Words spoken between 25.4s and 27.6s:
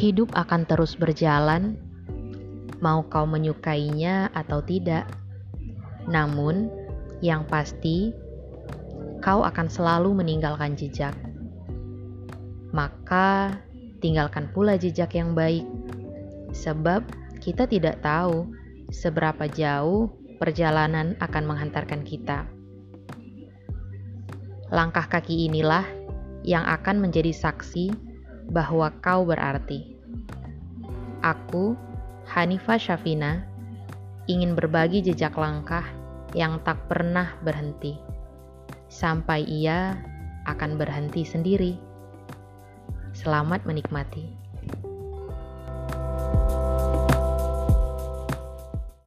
inilah yang akan menjadi